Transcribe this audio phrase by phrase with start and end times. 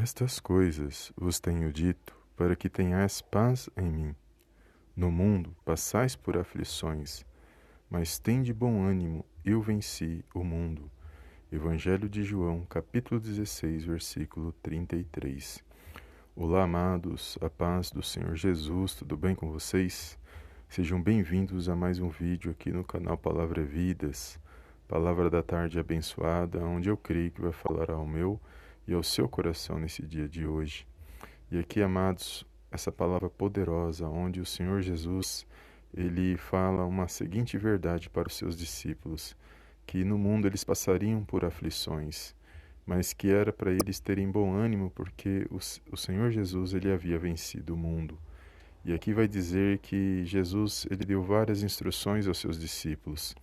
[0.00, 4.14] Estas coisas vos tenho dito para que tenhais paz em mim.
[4.94, 7.26] No mundo passais por aflições,
[7.90, 10.88] mas tende bom ânimo, eu venci o mundo.
[11.50, 15.64] Evangelho de João, capítulo 16, versículo 33.
[16.36, 20.16] Olá, amados, a paz do Senhor Jesus, tudo bem com vocês?
[20.68, 24.38] Sejam bem-vindos a mais um vídeo aqui no canal Palavra Vidas,
[24.86, 28.40] Palavra da Tarde Abençoada, onde eu creio que vai falar ao meu
[28.88, 30.86] e ao seu coração nesse dia de hoje.
[31.52, 35.46] E aqui, amados, essa palavra poderosa, onde o Senhor Jesus
[35.94, 39.36] ele fala uma seguinte verdade para os seus discípulos,
[39.86, 42.34] que no mundo eles passariam por aflições,
[42.86, 45.58] mas que era para eles terem bom ânimo, porque o,
[45.92, 48.18] o Senhor Jesus ele havia vencido o mundo.
[48.84, 53.34] E aqui vai dizer que Jesus ele deu várias instruções aos seus discípulos.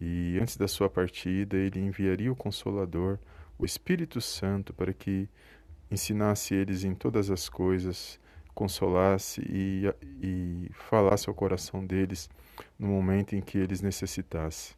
[0.00, 3.18] E antes da sua partida, ele enviaria o Consolador,
[3.62, 5.28] o Espírito Santo, para que
[5.88, 8.18] ensinasse eles em todas as coisas,
[8.52, 9.84] consolasse e,
[10.20, 12.28] e falasse ao coração deles
[12.76, 14.74] no momento em que eles necessitassem.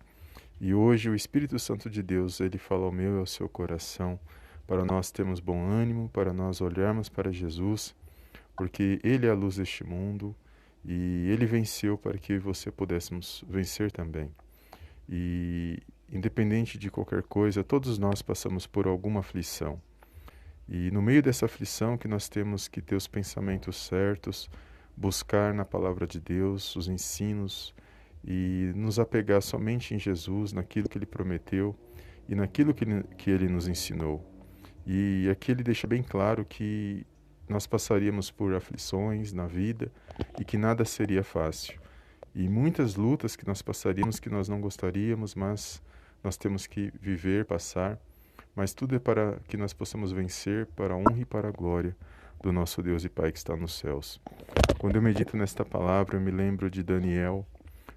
[0.60, 4.20] E hoje o Espírito Santo de Deus, ele fala ao meu e ao seu coração,
[4.66, 7.94] para nós termos bom ânimo, para nós olharmos para Jesus,
[8.54, 10.36] porque ele é a luz deste mundo
[10.84, 14.30] e ele venceu para que você pudéssemos vencer também.
[15.08, 15.82] E
[16.14, 19.80] independente de qualquer coisa, todos nós passamos por alguma aflição.
[20.68, 24.48] E no meio dessa aflição que nós temos que ter os pensamentos certos,
[24.96, 27.74] buscar na palavra de Deus os ensinos
[28.24, 31.76] e nos apegar somente em Jesus, naquilo que ele prometeu
[32.28, 32.86] e naquilo que
[33.18, 34.24] que ele nos ensinou.
[34.86, 37.06] E aqui ele deixa bem claro que
[37.48, 39.92] nós passaríamos por aflições na vida
[40.40, 41.78] e que nada seria fácil.
[42.34, 45.82] E muitas lutas que nós passaríamos que nós não gostaríamos, mas
[46.24, 48.00] nós temos que viver, passar
[48.54, 51.96] mas tudo é para que nós possamos vencer para a honra e para a glória
[52.40, 54.20] do nosso Deus e Pai que está nos céus.
[54.78, 57.44] Quando eu medito nesta palavra, eu me lembro de Daniel,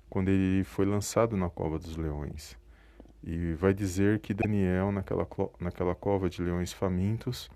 [0.09, 2.57] quando ele foi lançado na cova dos leões.
[3.23, 5.27] E vai dizer que Daniel, naquela,
[5.59, 7.49] naquela cova de leões famintos,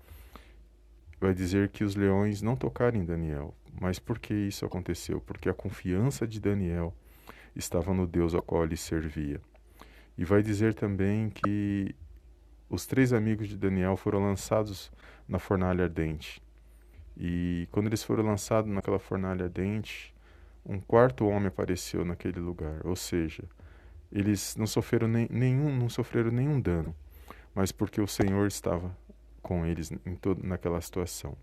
[1.20, 3.54] vai dizer que os leões não tocaram em Daniel.
[3.80, 5.20] Mas por que isso aconteceu?
[5.20, 6.94] Porque a confiança de Daniel
[7.56, 9.40] estava no Deus ao qual ele servia.
[10.16, 11.94] E vai dizer também que
[12.68, 14.90] os três amigos de Daniel foram lançados
[15.28, 16.42] na fornalha ardente.
[17.16, 20.14] E quando eles foram lançados naquela fornalha ardente,
[20.64, 23.44] um quarto homem apareceu naquele lugar, ou seja,
[24.10, 26.94] eles não sofreram nem, nenhum, não sofreram nenhum dano,
[27.54, 28.96] mas porque o Senhor estava
[29.42, 31.36] com eles em todo, naquela situação.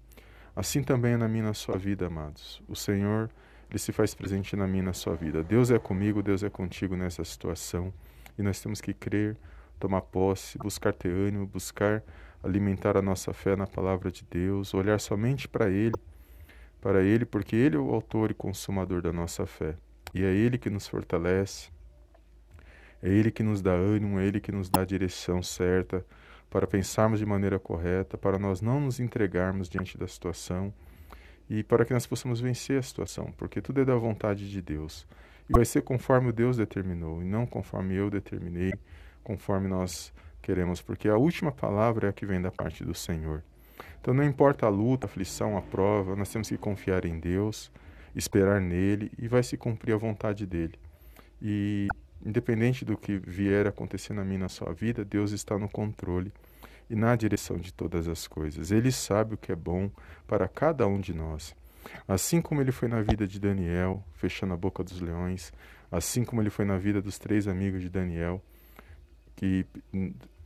[0.56, 2.62] Assim também é na minha na sua vida, amados.
[2.68, 3.30] O Senhor
[3.70, 5.44] ele se faz presente na minha na sua vida.
[5.44, 7.94] Deus é comigo, Deus é contigo nessa situação,
[8.40, 9.36] e nós temos que crer
[9.78, 12.02] tomar posse, buscar ter ânimo, buscar
[12.42, 15.96] alimentar a nossa fé na palavra de Deus, olhar somente para Ele,
[16.82, 19.76] para Ele, porque Ele é o autor e consumador da nossa fé.
[20.14, 21.70] E é Ele que nos fortalece,
[23.04, 26.06] é Ele que nos dá ânimo, é Ele que nos dá a direção certa
[26.50, 30.74] para pensarmos de maneira correta, para nós não nos entregarmos diante da situação
[31.50, 35.06] e para que nós possamos vencer a situação, porque tudo é da vontade de Deus.
[35.50, 38.72] E vai ser conforme Deus determinou, e não conforme eu determinei,
[39.24, 43.44] conforme nós queremos, porque a última palavra é a que vem da parte do Senhor.
[44.00, 47.72] Então, não importa a luta, a aflição, a prova, nós temos que confiar em Deus,
[48.16, 50.76] esperar nele e vai se cumprir a vontade dele.
[51.42, 51.88] E,
[52.26, 56.32] independente do que vier acontecer na minha na sua vida, Deus está no controle
[56.90, 58.72] e na direção de todas as coisas.
[58.72, 59.90] Ele sabe o que é bom
[60.28, 61.56] para cada um de nós.
[62.08, 65.54] Assim como ele foi na vida de Daniel, fechando a boca dos leões,
[65.92, 68.44] assim como ele foi na vida dos três amigos de Daniel,
[69.36, 69.66] que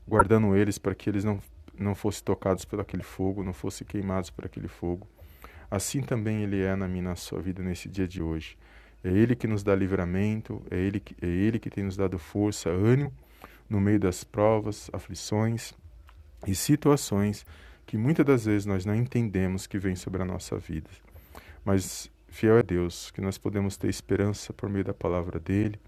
[0.08, 1.40] guardando eles para que eles não
[1.76, 5.08] não fossem tocados por aquele fogo, não fossem queimados por aquele fogo.
[5.72, 8.56] Assim também ele é na minha na sua vida nesse dia de hoje.
[9.04, 12.20] É ele que nos dá livramento, é ele que é ele que tem nos dado
[12.20, 13.12] força, ânimo
[13.70, 15.74] no meio das provas, aflições
[16.46, 17.46] e situações
[17.86, 20.90] que muitas das vezes nós não entendemos que vem sobre a nossa vida.
[21.64, 25.80] Mas fiel é Deus, que nós podemos ter esperança por meio da palavra dele.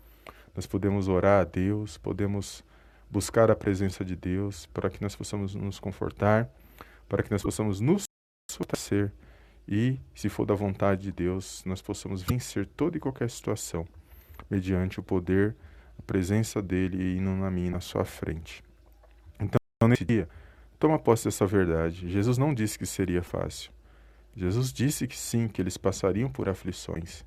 [0.56, 2.64] Nós podemos orar a Deus, podemos
[3.10, 6.50] buscar a presença de Deus, para que nós possamos nos confortar,
[7.10, 8.04] para que nós possamos nos
[8.52, 9.12] fortalecer
[9.68, 13.88] e, se for da vontade de Deus, nós possamos vencer toda e qualquer situação,
[14.50, 15.56] mediante o poder,
[15.98, 18.64] a presença dele indo na minha, na sua frente.
[19.40, 20.30] Então, nesse dia,
[20.78, 22.08] toma posse dessa verdade.
[22.10, 23.72] Jesus não disse que seria fácil.
[24.36, 27.24] Jesus disse que sim, que eles passariam por aflições.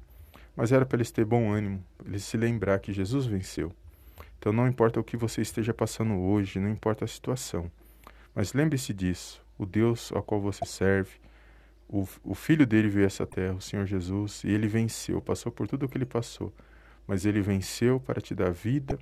[0.55, 3.73] Mas era para eles ter bom ânimo, eles se lembrar que Jesus venceu.
[4.39, 7.71] Então não importa o que você esteja passando hoje, não importa a situação,
[8.35, 9.43] mas lembre-se disso.
[9.57, 11.13] o Deus ao qual você serve.
[11.89, 15.51] O, o filho dele veio a essa terra, o Senhor Jesus, e ele venceu, passou
[15.51, 16.53] por tudo o que ele passou,
[17.07, 18.99] mas ele venceu para te dar vida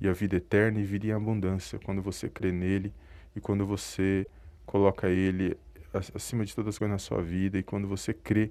[0.00, 2.94] e a vida eterna e vida em abundância quando você crê nele
[3.34, 4.26] e quando você
[4.64, 5.56] coloca ele
[5.92, 8.50] acima de todas as coisas na sua vida e quando você crê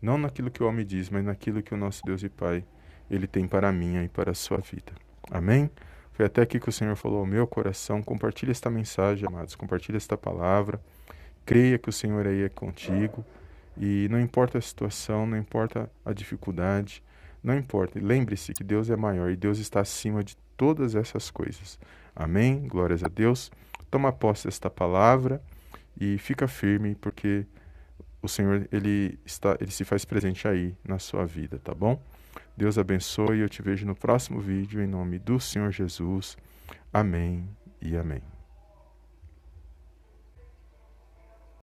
[0.00, 2.64] não naquilo que o homem diz, mas naquilo que o nosso Deus e Pai
[3.08, 4.92] ele tem para a minha e para a sua vida.
[5.30, 5.70] Amém?
[6.12, 8.02] Foi até aqui que o Senhor falou ao meu coração.
[8.02, 9.54] Compartilhe esta mensagem, amados.
[9.54, 10.80] Compartilhe esta palavra.
[11.46, 13.24] Creia que o Senhor aí é contigo.
[13.76, 17.02] E não importa a situação, não importa a dificuldade,
[17.42, 17.98] não importa.
[18.00, 21.78] Lembre-se que Deus é maior e Deus está acima de todas essas coisas.
[22.14, 22.66] Amém?
[22.66, 23.50] Glórias a Deus.
[23.90, 25.40] Toma posse desta palavra
[25.98, 27.46] e fica firme, porque
[28.20, 32.00] o Senhor ele está, ele se faz presente aí na sua vida, tá bom?
[32.56, 33.40] Deus abençoe.
[33.40, 36.36] Eu te vejo no próximo vídeo em nome do Senhor Jesus.
[36.92, 37.48] Amém
[37.80, 38.31] e amém.